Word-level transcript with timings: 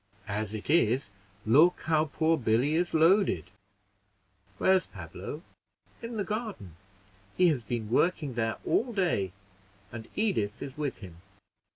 As 0.27 0.55
it 0.55 0.67
is, 0.67 1.11
look 1.45 1.81
how 1.81 2.05
poor 2.05 2.35
Billy 2.35 2.73
is 2.73 2.95
loaded. 2.95 3.51
Where's 4.57 4.87
Pablo?" 4.87 5.43
"In 6.01 6.17
the 6.17 6.23
garden. 6.23 6.75
He 7.37 7.49
has 7.49 7.63
been 7.63 7.91
working 7.91 8.33
there 8.33 8.57
all 8.65 8.93
day, 8.93 9.31
and 9.91 10.07
Edith 10.15 10.63
is 10.63 10.75
with 10.75 10.97
him." 11.05 11.17